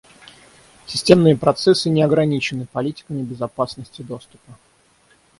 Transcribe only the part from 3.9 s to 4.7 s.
доступа